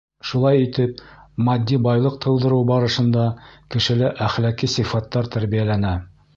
[0.27, 1.03] Шулай итеп,
[1.49, 3.29] матди байлыҡ тыуҙырыу барышында
[3.77, 5.97] кешелә әхлаҡи сифаттар тәрбиәләнә.